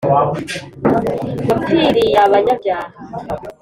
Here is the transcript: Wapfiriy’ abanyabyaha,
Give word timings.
Wapfiriy’ 1.47 2.15
abanyabyaha, 2.25 2.91